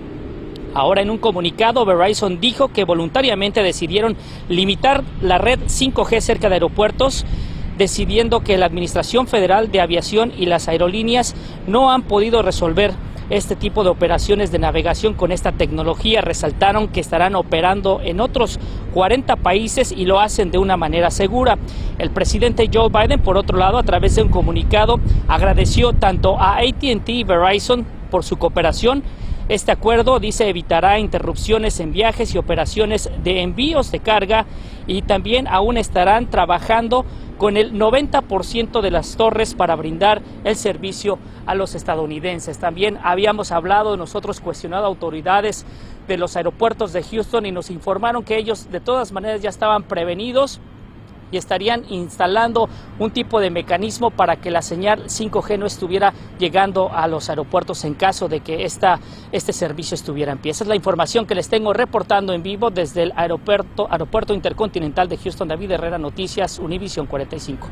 Ahora 0.74 1.02
en 1.02 1.10
un 1.10 1.20
comunicado, 1.20 1.86
Verizon 1.86 2.40
dijo 2.40 2.70
que 2.70 2.84
voluntariamente 2.84 3.62
decidieron 3.62 4.16
limitar 4.50 5.04
la 5.22 5.38
red 5.38 5.60
5G 5.68 6.20
cerca 6.20 6.50
de 6.50 6.56
aeropuertos 6.56 7.26
decidiendo 7.78 8.42
que 8.42 8.58
la 8.58 8.66
Administración 8.66 9.28
Federal 9.28 9.72
de 9.72 9.82
Aviación 9.82 10.32
y 10.38 10.46
las 10.46 10.68
aerolíneas 10.68 11.36
no 11.68 11.92
han 11.92 12.04
podido 12.04 12.42
resolver 12.42 12.94
este 13.38 13.56
tipo 13.56 13.84
de 13.84 13.90
operaciones 13.90 14.52
de 14.52 14.60
navegación 14.60 15.14
con 15.14 15.32
esta 15.32 15.52
tecnología. 15.52 16.22
Resaltaron 16.22 16.88
que 16.88 17.00
estarán 17.00 17.36
operando 17.36 18.00
en 18.04 18.20
otros 18.20 18.60
40 18.94 19.36
países 19.38 19.92
y 19.92 20.06
lo 20.06 20.20
hacen 20.20 20.52
de 20.52 20.60
una 20.60 20.78
manera 20.78 21.10
segura. 21.10 21.58
El 21.98 22.12
presidente 22.12 22.70
Joe 22.72 22.90
Biden, 22.90 23.22
por 23.22 23.38
otro 23.38 23.58
lado, 23.58 23.78
a 23.78 23.84
través 23.84 24.16
de 24.16 24.22
un 24.22 24.30
comunicado, 24.30 25.00
agradeció 25.28 25.94
tanto 25.94 26.40
a 26.40 26.58
ATT 26.58 27.10
y 27.10 27.24
Verizon 27.24 27.86
por 28.12 28.24
su 28.24 28.38
cooperación 28.38 29.04
este 29.50 29.72
acuerdo 29.72 30.20
dice 30.20 30.48
evitará 30.48 31.00
interrupciones 31.00 31.80
en 31.80 31.92
viajes 31.92 32.34
y 32.34 32.38
operaciones 32.38 33.10
de 33.24 33.42
envíos 33.42 33.92
de 33.92 34.00
carga 34.00 34.46
y 34.88 35.02
también 35.02 35.48
aún 35.48 35.78
estarán 35.78 36.30
trabajando 36.30 37.06
con 37.38 37.58
el 37.58 37.74
90% 37.74 38.82
de 38.82 38.92
las 38.92 39.18
torres 39.18 39.54
para 39.54 39.76
brindar 39.76 40.22
el 40.44 40.56
servicio 40.56 41.20
a 41.46 41.56
los 41.56 41.76
estadounidenses. 41.76 42.58
También 42.58 42.98
habíamos 43.04 43.52
hablado, 43.52 43.98
nosotros 43.98 44.40
cuestionado 44.40 44.86
a 44.86 44.88
autoridades 44.88 45.66
de 46.08 46.18
los 46.18 46.38
aeropuertos 46.38 46.94
de 46.94 47.04
Houston 47.04 47.46
y 47.46 47.52
nos 47.52 47.70
informaron 47.70 48.24
que 48.24 48.38
ellos 48.38 48.72
de 48.72 48.80
todas 48.80 49.12
maneras 49.12 49.42
ya 49.42 49.50
estaban 49.50 49.84
prevenidos 49.84 50.62
y 51.34 51.38
estarían 51.38 51.84
instalando 51.90 52.70
un 53.00 53.12
tipo 53.12 53.40
de 53.40 53.50
mecanismo 53.50 54.12
para 54.12 54.36
que 54.36 54.52
la 54.52 54.62
señal 54.62 55.06
5G 55.06 55.58
no 55.58 55.66
estuviera 55.66 56.14
llegando 56.38 56.92
a 56.94 57.08
los 57.08 57.30
aeropuertos 57.30 57.84
en 57.86 57.96
caso 57.96 58.28
de 58.28 58.42
que 58.42 58.64
esta, 58.64 59.00
este 59.32 59.52
servicio 59.52 59.96
estuviera 59.96 60.32
en 60.32 60.38
pie. 60.38 60.52
Esa 60.52 60.64
es 60.64 60.68
la 60.68 60.76
información 60.76 61.26
que 61.26 61.34
les 61.34 61.50
tengo 61.50 61.74
reportando 61.74 62.34
en 62.34 62.44
vivo 62.44 62.70
desde 62.70 63.04
el 63.04 63.14
aeropuerto, 63.16 63.88
aeropuerto 63.90 64.34
Intercontinental 64.34 65.10
de 65.10 65.18
Houston. 65.18 65.48
David 65.48 65.72
Herrera, 65.72 65.98
Noticias, 65.98 66.60
Univision 66.60 67.08
45. 67.08 67.68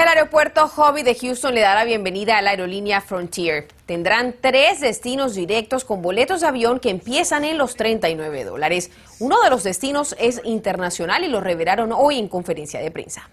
El 0.00 0.08
aeropuerto 0.08 0.66
Hobby 0.66 1.02
de 1.02 1.14
Houston 1.14 1.54
le 1.54 1.60
da 1.60 1.74
la 1.74 1.84
bienvenida 1.84 2.38
a 2.38 2.40
la 2.40 2.52
aerolínea 2.52 3.02
Frontier. 3.02 3.68
Tendrán 3.84 4.34
tres 4.40 4.80
destinos 4.80 5.34
directos 5.34 5.84
con 5.84 6.00
boletos 6.00 6.40
de 6.40 6.46
avión 6.46 6.80
que 6.80 6.88
empiezan 6.88 7.44
en 7.44 7.58
los 7.58 7.76
39 7.76 8.44
dólares. 8.44 8.90
Uno 9.18 9.42
de 9.42 9.50
los 9.50 9.62
destinos 9.62 10.16
es 10.18 10.40
internacional 10.44 11.22
y 11.22 11.28
lo 11.28 11.42
revelaron 11.42 11.92
hoy 11.92 12.18
en 12.18 12.28
conferencia 12.28 12.80
de 12.80 12.90
prensa. 12.90 13.28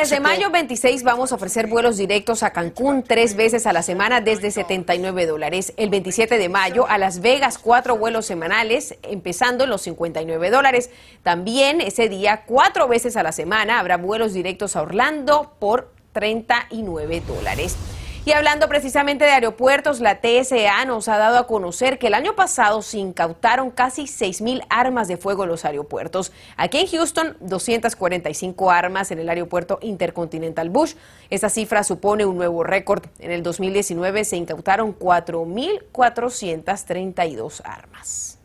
Desde 0.00 0.20
mayo 0.20 0.50
26 0.50 1.02
vamos 1.02 1.32
a 1.32 1.36
ofrecer 1.36 1.66
vuelos 1.66 1.96
directos 1.96 2.42
a 2.42 2.52
Cancún 2.52 3.02
tres 3.02 3.34
veces 3.34 3.66
a 3.66 3.72
la 3.72 3.82
semana 3.82 4.20
desde 4.20 4.50
79 4.50 5.26
dólares. 5.26 5.72
El 5.76 5.90
27 5.90 6.38
de 6.38 6.48
mayo 6.48 6.86
a 6.86 6.98
Las 6.98 7.20
Vegas 7.20 7.58
cuatro 7.58 7.96
vuelos 7.96 8.26
semanales 8.26 8.96
empezando 9.02 9.64
en 9.64 9.70
los 9.70 9.82
59 9.82 10.50
dólares. 10.50 10.90
También 11.22 11.80
ese 11.80 12.08
día 12.08 12.44
cuatro 12.46 12.88
veces 12.88 13.16
a 13.16 13.22
la 13.22 13.32
semana 13.32 13.80
habrá 13.80 13.96
vuelos 13.96 14.34
directos 14.34 14.76
a 14.76 14.82
Orlando 14.82 15.54
por 15.58 15.90
39 16.12 17.22
dólares. 17.26 17.76
Y 18.24 18.30
hablando 18.30 18.68
precisamente 18.68 19.24
de 19.24 19.32
aeropuertos, 19.32 19.98
la 19.98 20.20
TSA 20.20 20.84
nos 20.84 21.08
ha 21.08 21.18
dado 21.18 21.38
a 21.38 21.48
conocer 21.48 21.98
que 21.98 22.06
el 22.06 22.14
año 22.14 22.36
pasado 22.36 22.80
se 22.80 22.98
incautaron 22.98 23.72
casi 23.72 24.04
6.000 24.04 24.64
armas 24.70 25.08
de 25.08 25.16
fuego 25.16 25.42
en 25.42 25.48
los 25.48 25.64
aeropuertos. 25.64 26.30
Aquí 26.56 26.78
en 26.78 26.86
Houston, 26.86 27.36
245 27.40 28.70
armas 28.70 29.10
en 29.10 29.18
el 29.18 29.28
aeropuerto 29.28 29.80
Intercontinental 29.82 30.70
Bush. 30.70 30.94
Esta 31.30 31.48
cifra 31.48 31.82
supone 31.82 32.24
un 32.24 32.36
nuevo 32.36 32.62
récord. 32.62 33.02
En 33.18 33.32
el 33.32 33.42
2019 33.42 34.24
se 34.24 34.36
incautaron 34.36 34.96
4.432 34.96 37.60
armas. 37.64 38.38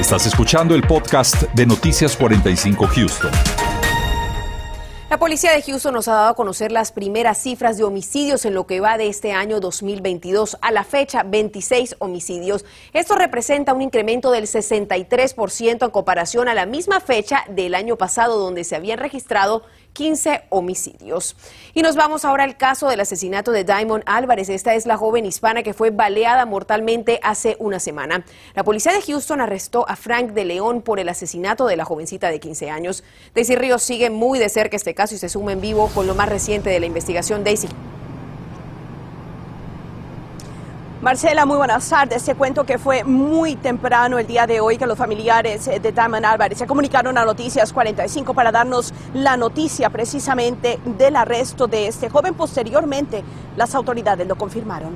Estás 0.00 0.26
escuchando 0.26 0.74
el 0.74 0.82
podcast 0.82 1.44
de 1.54 1.66
Noticias 1.66 2.16
45 2.16 2.88
Houston. 2.88 3.30
La 5.10 5.18
policía 5.18 5.50
de 5.50 5.62
Houston 5.62 5.92
nos 5.92 6.06
ha 6.06 6.12
dado 6.12 6.28
a 6.28 6.34
conocer 6.36 6.70
las 6.70 6.92
primeras 6.92 7.36
cifras 7.36 7.76
de 7.76 7.82
homicidios 7.82 8.44
en 8.44 8.54
lo 8.54 8.68
que 8.68 8.78
va 8.78 8.96
de 8.96 9.08
este 9.08 9.32
año 9.32 9.58
2022. 9.58 10.56
A 10.62 10.70
la 10.70 10.84
fecha, 10.84 11.24
26 11.24 11.96
homicidios. 11.98 12.64
Esto 12.92 13.16
representa 13.16 13.74
un 13.74 13.82
incremento 13.82 14.30
del 14.30 14.44
63% 14.44 15.84
en 15.84 15.90
comparación 15.90 16.46
a 16.46 16.54
la 16.54 16.64
misma 16.64 17.00
fecha 17.00 17.42
del 17.48 17.74
año 17.74 17.96
pasado, 17.96 18.38
donde 18.38 18.62
se 18.62 18.76
habían 18.76 19.00
registrado 19.00 19.64
15 19.92 20.42
homicidios. 20.48 21.36
Y 21.74 21.82
nos 21.82 21.96
vamos 21.96 22.24
ahora 22.24 22.44
al 22.44 22.56
caso 22.56 22.88
del 22.88 23.00
asesinato 23.00 23.52
de 23.52 23.64
Diamond 23.64 24.02
Álvarez. 24.06 24.48
Esta 24.48 24.74
es 24.74 24.86
la 24.86 24.96
joven 24.96 25.26
hispana 25.26 25.62
que 25.62 25.74
fue 25.74 25.90
baleada 25.90 26.46
mortalmente 26.46 27.20
hace 27.22 27.56
una 27.58 27.80
semana. 27.80 28.24
La 28.54 28.64
policía 28.64 28.92
de 28.92 29.02
Houston 29.02 29.40
arrestó 29.40 29.88
a 29.88 29.96
Frank 29.96 30.30
de 30.30 30.44
León 30.44 30.82
por 30.82 31.00
el 31.00 31.08
asesinato 31.08 31.66
de 31.66 31.76
la 31.76 31.84
jovencita 31.84 32.30
de 32.30 32.40
15 32.40 32.70
años. 32.70 33.04
Daisy 33.34 33.56
Ríos 33.56 33.82
sigue 33.82 34.10
muy 34.10 34.38
de 34.38 34.48
cerca 34.48 34.76
este 34.76 34.94
caso 34.94 35.14
y 35.14 35.18
se 35.18 35.28
suma 35.28 35.52
en 35.52 35.60
vivo 35.60 35.90
con 35.94 36.06
lo 36.06 36.14
más 36.14 36.28
reciente 36.28 36.70
de 36.70 36.80
la 36.80 36.86
investigación. 36.86 37.44
Daisy. 37.44 37.68
Marcela, 41.02 41.46
muy 41.46 41.56
buenas 41.56 41.88
tardes. 41.88 42.22
Te 42.24 42.34
cuento 42.34 42.64
que 42.64 42.76
fue 42.76 43.04
muy 43.04 43.56
temprano 43.56 44.18
el 44.18 44.26
día 44.26 44.46
de 44.46 44.60
hoy 44.60 44.76
que 44.76 44.86
los 44.86 44.98
familiares 44.98 45.66
eh, 45.66 45.80
de 45.80 45.92
Diamond 45.92 46.26
Álvarez 46.26 46.58
se 46.58 46.66
comunicaron 46.66 47.16
a 47.16 47.24
Noticias 47.24 47.72
45 47.72 48.34
para 48.34 48.52
darnos 48.52 48.92
la 49.14 49.38
noticia 49.38 49.88
precisamente 49.88 50.78
del 50.84 51.16
arresto 51.16 51.66
de 51.66 51.86
este 51.86 52.10
joven. 52.10 52.34
Posteriormente, 52.34 53.24
las 53.56 53.74
autoridades 53.74 54.28
lo 54.28 54.36
confirmaron. 54.36 54.94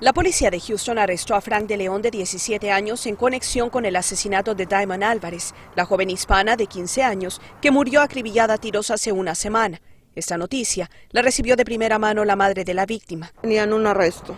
La 0.00 0.14
policía 0.14 0.50
de 0.50 0.58
Houston 0.58 0.98
arrestó 0.98 1.34
a 1.34 1.42
Frank 1.42 1.66
de 1.66 1.76
León 1.76 2.00
de 2.00 2.10
17 2.10 2.70
años 2.70 3.04
en 3.04 3.16
conexión 3.16 3.68
con 3.68 3.84
el 3.84 3.94
asesinato 3.94 4.54
de 4.54 4.64
Diamond 4.64 5.04
Álvarez, 5.04 5.52
la 5.76 5.84
joven 5.84 6.08
hispana 6.08 6.56
de 6.56 6.66
15 6.66 7.02
años 7.02 7.42
que 7.60 7.70
murió 7.70 8.00
acribillada 8.00 8.54
a 8.54 8.58
tiros 8.58 8.90
hace 8.90 9.12
una 9.12 9.34
semana. 9.34 9.82
Esta 10.20 10.36
noticia 10.36 10.90
la 11.12 11.22
recibió 11.22 11.56
de 11.56 11.64
primera 11.64 11.98
mano 11.98 12.26
la 12.26 12.36
madre 12.36 12.62
de 12.62 12.74
la 12.74 12.84
víctima. 12.84 13.32
Tenían 13.40 13.72
un 13.72 13.86
arresto 13.86 14.36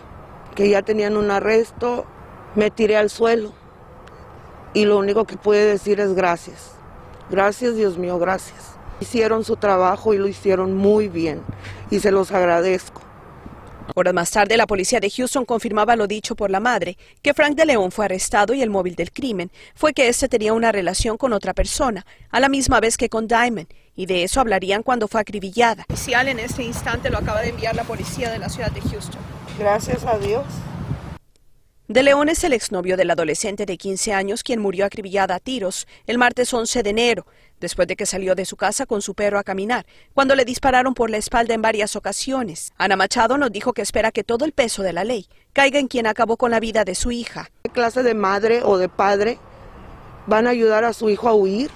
que 0.55 0.69
ya 0.69 0.81
tenían 0.81 1.17
un 1.17 1.29
arresto, 1.29 2.05
me 2.55 2.71
tiré 2.71 2.95
al 2.95 3.09
suelo 3.09 3.51
y 4.73 4.85
lo 4.85 4.97
único 4.97 5.25
que 5.25 5.35
pude 5.35 5.65
decir 5.65 5.99
es 5.99 6.13
gracias. 6.13 6.71
Gracias, 7.29 7.75
Dios 7.75 7.97
mío, 7.97 8.17
gracias. 8.17 8.77
Hicieron 9.01 9.43
su 9.43 9.57
trabajo 9.57 10.13
y 10.13 10.17
lo 10.19 10.27
hicieron 10.29 10.73
muy 10.73 11.09
bien 11.09 11.41
y 11.91 11.99
se 11.99 12.11
los 12.11 12.31
agradezco. 12.31 13.01
Horas 13.95 14.13
más 14.13 14.31
tarde, 14.31 14.57
la 14.57 14.65
policía 14.65 14.99
de 14.99 15.09
Houston 15.09 15.45
confirmaba 15.45 15.95
lo 15.95 16.07
dicho 16.07 16.35
por 16.35 16.49
la 16.49 16.59
madre, 16.59 16.97
que 17.21 17.33
Frank 17.33 17.55
de 17.55 17.65
León 17.65 17.91
fue 17.91 18.05
arrestado 18.05 18.53
y 18.53 18.61
el 18.61 18.69
móvil 18.69 18.95
del 18.95 19.11
crimen 19.11 19.51
fue 19.75 19.93
que 19.93 20.07
éste 20.07 20.29
tenía 20.29 20.53
una 20.53 20.71
relación 20.71 21.17
con 21.17 21.33
otra 21.33 21.53
persona, 21.53 22.05
a 22.29 22.39
la 22.39 22.49
misma 22.49 22.79
vez 22.79 22.97
que 22.97 23.09
con 23.09 23.27
Diamond, 23.27 23.67
y 23.95 24.05
de 24.05 24.23
eso 24.23 24.39
hablarían 24.39 24.83
cuando 24.83 25.07
fue 25.07 25.21
acribillada. 25.21 25.85
Oficial 25.89 26.27
en 26.27 26.39
este 26.39 26.63
instante 26.63 27.09
lo 27.09 27.17
acaba 27.17 27.41
de 27.41 27.49
enviar 27.49 27.75
la 27.75 27.83
policía 27.83 28.31
de 28.31 28.39
la 28.39 28.49
ciudad 28.49 28.71
de 28.71 28.81
Houston. 28.81 29.21
Gracias 29.59 30.05
a 30.05 30.17
Dios. 30.17 30.45
De 31.89 32.01
León 32.01 32.29
es 32.29 32.43
el 32.45 32.53
exnovio 32.53 32.95
del 32.95 33.11
adolescente 33.11 33.65
de 33.65 33.77
15 33.77 34.13
años 34.13 34.41
quien 34.41 34.61
murió 34.61 34.85
acribillada 34.85 35.35
a 35.35 35.39
tiros 35.39 35.85
el 36.07 36.17
martes 36.17 36.53
11 36.53 36.81
de 36.81 36.89
enero, 36.89 37.27
después 37.59 37.87
de 37.87 37.95
que 37.95 38.05
salió 38.05 38.35
de 38.35 38.45
su 38.45 38.55
casa 38.55 38.85
con 38.85 39.01
su 39.01 39.13
perro 39.13 39.39
a 39.39 39.43
caminar, 39.43 39.85
cuando 40.13 40.35
le 40.35 40.45
dispararon 40.45 40.93
por 40.93 41.09
la 41.09 41.17
espalda 41.17 41.53
en 41.53 41.61
varias 41.61 41.95
ocasiones. 41.95 42.71
Ana 42.77 42.95
Machado 42.95 43.37
nos 43.37 43.51
dijo 43.51 43.73
que 43.73 43.81
espera 43.81 44.11
que 44.11 44.23
todo 44.23 44.45
el 44.45 44.51
peso 44.51 44.83
de 44.83 44.93
la 44.93 45.03
ley 45.03 45.27
caiga 45.53 45.79
en 45.79 45.87
quien 45.87 46.07
acabó 46.07 46.37
con 46.37 46.51
la 46.51 46.59
vida 46.59 46.83
de 46.83 46.95
su 46.95 47.11
hija. 47.11 47.49
¿Qué 47.63 47.69
clase 47.69 48.03
de 48.03 48.13
madre 48.13 48.61
o 48.63 48.77
de 48.77 48.89
padre 48.89 49.39
van 50.27 50.47
a 50.47 50.51
ayudar 50.51 50.83
a 50.83 50.93
su 50.93 51.09
hijo 51.09 51.29
a 51.29 51.33
huir 51.33 51.69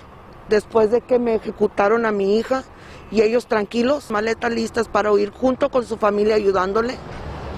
después 0.50 0.92
de 0.92 1.02
que 1.02 1.20
me 1.20 1.36
ejecutaron 1.36 2.06
a 2.06 2.12
mi 2.12 2.38
hija 2.38 2.64
y 3.12 3.22
ellos 3.22 3.48
tranquilos, 3.48 4.12
maletas 4.12 4.52
listas 4.52 4.88
para 4.88 5.12
huir 5.12 5.30
junto 5.32 5.70
con 5.70 5.86
su 5.86 5.98
familia 5.98 6.36
ayudándole? 6.36 6.98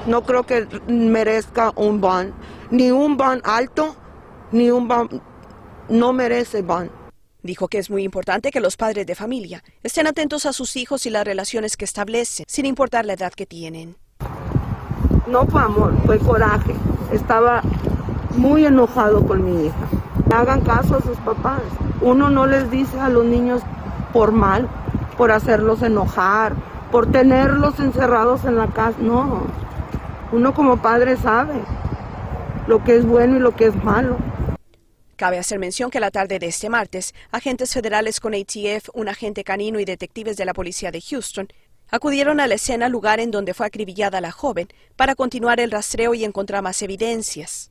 no 0.05 0.23
creo 0.23 0.43
que 0.43 0.67
merezca 0.87 1.71
un 1.75 2.01
ban, 2.01 2.33
ni 2.71 2.91
un 2.91 3.17
ban 3.17 3.41
alto, 3.43 3.95
ni 4.51 4.71
un 4.71 4.87
ban, 4.87 5.09
no 5.89 6.13
merece 6.13 6.61
ban. 6.61 6.89
Dijo 7.41 7.69
que 7.69 7.77
es 7.77 7.89
muy 7.89 8.03
importante 8.03 8.51
que 8.51 8.59
los 8.59 8.75
padres 8.75 9.07
de 9.07 9.15
familia 9.15 9.63
estén 9.81 10.07
atentos 10.07 10.45
a 10.45 10.51
sus 10.51 10.75
hijos 10.75 11.05
y 11.05 11.09
las 11.09 11.23
relaciones 11.23 11.77
que 11.77 11.85
establecen, 11.85 12.45
sin 12.47 12.65
importar 12.65 13.05
la 13.05 13.13
edad 13.13 13.31
que 13.31 13.45
tienen. 13.45 13.95
No 15.25 15.45
fue 15.45 15.61
amor, 15.61 15.93
fue 16.05 16.19
coraje. 16.19 16.75
Estaba 17.13 17.61
muy 18.35 18.65
enojado 18.65 19.25
con 19.25 19.45
mi 19.45 19.67
hija. 19.67 19.87
Hagan 20.33 20.61
caso 20.61 20.97
a 20.97 21.01
sus 21.01 21.17
papás. 21.19 21.61
Uno 22.01 22.29
no 22.29 22.45
les 22.45 22.69
dice 22.69 22.99
a 22.99 23.09
los 23.09 23.25
niños 23.25 23.61
por 24.11 24.31
mal, 24.33 24.67
por 25.17 25.31
hacerlos 25.31 25.81
enojar, 25.81 26.53
por 26.91 27.11
tenerlos 27.11 27.79
encerrados 27.79 28.43
en 28.43 28.57
la 28.57 28.67
casa. 28.67 28.97
No, 28.99 29.43
uno 30.31 30.53
como 30.53 30.77
padre 30.77 31.15
sabe 31.17 31.53
lo 32.67 32.83
que 32.83 32.97
es 32.97 33.05
bueno 33.05 33.37
y 33.37 33.39
lo 33.39 33.55
que 33.55 33.67
es 33.67 33.83
malo. 33.83 34.17
Cabe 35.19 35.37
hacer 35.37 35.59
mención 35.59 35.91
que 35.91 35.99
la 35.99 36.11
tarde 36.11 36.39
de 36.39 36.47
este 36.47 36.69
martes, 36.69 37.13
agentes 37.29 37.73
federales 37.73 38.21
con 38.21 38.33
ATF, 38.33 38.87
un 38.93 39.09
agente 39.09 39.43
canino 39.43 39.77
y 39.81 39.83
detectives 39.83 40.37
de 40.37 40.45
la 40.45 40.53
policía 40.53 40.91
de 40.91 41.01
Houston 41.01 41.49
acudieron 41.89 42.39
a 42.39 42.47
la 42.47 42.55
escena 42.55 42.87
lugar 42.87 43.19
en 43.19 43.29
donde 43.29 43.53
fue 43.53 43.65
acribillada 43.65 44.21
la 44.21 44.31
joven 44.31 44.69
para 44.95 45.15
continuar 45.15 45.59
el 45.59 45.71
rastreo 45.71 46.13
y 46.13 46.23
encontrar 46.23 46.63
más 46.63 46.81
evidencias. 46.81 47.69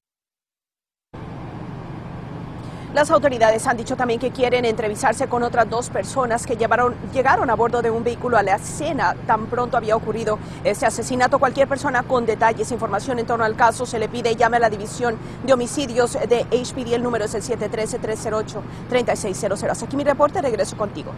Las 2.94 3.10
autoridades 3.10 3.66
han 3.66 3.76
dicho 3.76 3.96
también 3.96 4.18
que 4.18 4.30
quieren 4.30 4.64
entrevistarse 4.64 5.28
con 5.28 5.42
otras 5.42 5.68
dos 5.68 5.90
personas 5.90 6.46
que 6.46 6.56
llevaron, 6.56 6.94
llegaron 7.12 7.50
a 7.50 7.54
bordo 7.54 7.82
de 7.82 7.90
un 7.90 8.02
vehículo 8.02 8.38
a 8.38 8.42
la 8.42 8.54
escena 8.56 9.14
tan 9.26 9.44
pronto 9.46 9.76
había 9.76 9.94
ocurrido 9.94 10.38
este 10.64 10.86
asesinato. 10.86 11.38
Cualquier 11.38 11.68
persona 11.68 12.02
con 12.02 12.24
detalles, 12.24 12.72
información 12.72 13.18
en 13.18 13.26
torno 13.26 13.44
al 13.44 13.56
caso, 13.56 13.84
se 13.84 13.98
le 13.98 14.08
pide 14.08 14.36
llame 14.36 14.56
a 14.56 14.60
la 14.60 14.70
división 14.70 15.18
de 15.44 15.52
homicidios 15.52 16.14
de 16.14 16.46
HPD. 16.50 16.94
El 16.94 17.02
número 17.02 17.26
es 17.26 17.34
el 17.34 17.42
713-308-3600. 17.42 19.70
Hasta 19.70 19.84
aquí 19.84 19.94
mi 19.94 20.04
reporte, 20.04 20.40
regreso 20.40 20.78
contigo. 20.78 21.12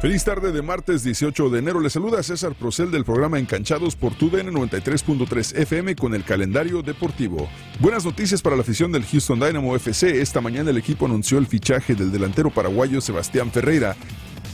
Feliz 0.00 0.24
tarde 0.24 0.52
de 0.52 0.60
martes 0.60 1.02
18 1.04 1.48
de 1.48 1.58
enero. 1.58 1.80
Le 1.80 1.88
saluda 1.88 2.22
César 2.22 2.54
Procel 2.54 2.90
del 2.90 3.02
programa 3.02 3.38
Encanchados 3.38 3.96
por 3.96 4.14
TUDN 4.14 4.52
93.3 4.52 5.56
FM 5.56 5.96
con 5.96 6.14
el 6.14 6.22
calendario 6.22 6.82
deportivo. 6.82 7.48
Buenas 7.80 8.04
noticias 8.04 8.42
para 8.42 8.56
la 8.56 8.62
afición 8.62 8.92
del 8.92 9.06
Houston 9.06 9.40
Dynamo 9.40 9.74
FC. 9.74 10.20
Esta 10.20 10.42
mañana 10.42 10.68
el 10.68 10.76
equipo 10.76 11.06
anunció 11.06 11.38
el 11.38 11.46
fichaje 11.46 11.94
del 11.94 12.12
delantero 12.12 12.50
paraguayo 12.50 13.00
Sebastián 13.00 13.50
Ferreira. 13.50 13.96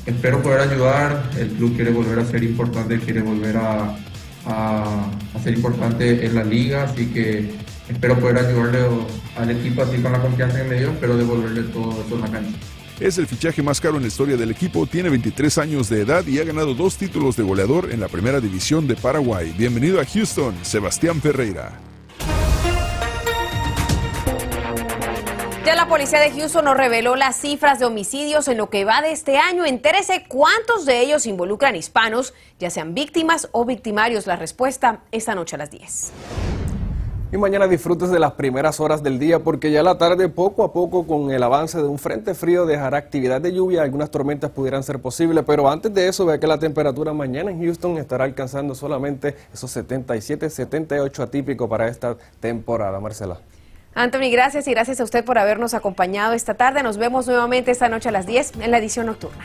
Espero 0.07 0.41
poder 0.41 0.61
ayudar. 0.61 1.29
El 1.37 1.49
club 1.49 1.75
quiere 1.75 1.91
volver 1.91 2.21
a 2.21 2.25
ser 2.25 2.45
importante, 2.45 3.01
quiere 3.01 3.23
volver 3.23 3.57
a, 3.57 3.97
ser 5.43 5.55
importante 5.55 6.25
en 6.25 6.37
la 6.37 6.45
liga, 6.45 6.85
así 6.85 7.07
que 7.07 7.51
espero 7.89 8.17
poder 8.21 8.39
ayudarle 8.39 8.79
al 9.37 9.51
equipo 9.51 9.83
así 9.83 10.01
con 10.01 10.13
la 10.13 10.21
confianza 10.21 10.63
que 10.63 10.69
me 10.69 10.79
dio, 10.79 10.93
espero 10.93 11.17
devolverle 11.17 11.65
todo 11.65 11.91
eso 12.07 12.15
en 12.15 12.21
la 12.21 12.31
cancha. 12.31 12.59
Es 13.03 13.19
el 13.19 13.27
fichaje 13.27 13.65
más 13.65 13.81
caro 13.81 13.97
en 13.97 14.03
la 14.03 14.07
historia 14.07 14.37
del 14.37 14.53
equipo, 14.53 14.87
tiene 14.87 15.11
23 15.11 15.59
años 15.59 15.89
de 15.89 16.03
edad 16.03 16.25
y 16.25 16.39
ha 16.39 16.45
ganado 16.45 16.73
dos 16.73 16.97
títulos 16.97 17.37
de 17.37 17.43
goleador 17.43 17.91
en 17.91 17.99
la 17.99 18.07
primera 18.07 18.39
división 18.39 18.87
de 18.87 18.95
Paraguay. 18.95 19.53
Bienvenido 19.59 20.01
a 20.01 20.05
Houston, 20.05 20.55
Sebastián 20.63 21.21
Ferreira. 21.21 21.81
Ya 25.67 25.75
la 25.75 25.89
policía 25.89 26.21
de 26.21 26.31
Houston 26.31 26.65
nos 26.65 26.77
reveló 26.77 27.17
las 27.17 27.35
cifras 27.35 27.81
de 27.81 27.87
homicidios 27.87 28.47
en 28.47 28.57
lo 28.57 28.71
que 28.71 28.85
va 28.85 29.03
de 29.03 29.11
este 29.11 29.37
año. 29.37 29.67
Entérese 29.67 30.25
cuántos 30.29 30.87
de 30.87 31.01
ellos 31.01 31.27
involucran 31.27 31.75
hispanos, 31.75 32.35
ya 32.61 32.71
sean 32.71 32.95
víctimas 32.95 33.49
o 33.51 33.65
victimarios. 33.65 34.29
La 34.29 34.37
respuesta 34.37 35.01
esta 35.11 35.35
noche 35.35 35.57
a 35.57 35.59
las 35.59 35.73
10. 35.73 36.13
Y 37.33 37.39
mañana 37.39 37.67
disfrutes 37.67 38.11
de 38.11 38.19
las 38.19 38.33
primeras 38.33 38.79
horas 38.79 39.03
del 39.03 39.19
día 39.19 39.39
porque 39.39 39.71
ya 39.71 39.83
la 39.83 39.97
tarde 39.97 40.29
poco 40.29 40.65
a 40.65 40.73
poco 40.75 41.07
con 41.07 41.31
el 41.31 41.43
avance 41.43 41.79
de 41.79 41.85
un 41.85 41.99
frente 41.99 42.35
frío 42.35 42.67
dejará 42.67 42.99
actividad 42.99 43.41
de 43.41 43.55
lluvia, 43.55 43.81
algunas 43.81 44.11
tormentas 44.11 44.51
pudieran 44.51 44.83
ser 44.83 44.99
posibles, 44.99 45.43
pero 45.47 45.71
antes 45.71 45.95
de 45.95 46.09
eso 46.09 46.27
vea 46.27 46.39
que 46.39 46.47
la 46.47 46.59
temperatura 46.59 47.15
mañana 47.15 47.51
en 47.51 47.59
Houston 47.65 47.97
estará 47.97 48.25
alcanzando 48.25 48.75
solamente 48.75 49.35
esos 49.51 49.71
77, 49.71 50.51
78 50.51 51.23
atípico 51.23 51.67
para 51.71 51.89
esta 51.89 52.19
temporada, 52.39 53.01
Marcela. 53.01 53.39
Anthony, 53.95 54.31
gracias 54.31 54.69
y 54.69 54.73
gracias 54.73 55.01
a 55.01 55.05
usted 55.05 55.25
por 55.25 55.39
habernos 55.39 55.73
acompañado 55.73 56.35
esta 56.35 56.53
tarde. 56.53 56.83
Nos 56.83 56.99
vemos 56.99 57.27
nuevamente 57.27 57.71
esta 57.71 57.89
noche 57.89 58.11
a 58.11 58.13
las 58.13 58.27
10 58.27 58.59
en 58.61 58.71
la 58.71 58.77
edición 58.77 59.07
nocturna. 59.07 59.43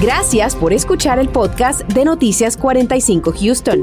Gracias 0.00 0.56
por 0.56 0.72
escuchar 0.72 1.18
el 1.18 1.28
podcast 1.28 1.82
de 1.82 2.06
Noticias 2.06 2.56
45 2.56 3.34
Houston. 3.38 3.82